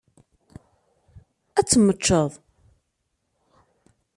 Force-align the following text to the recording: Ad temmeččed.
Ad 1.59 1.65
temmeččed. 1.67 2.31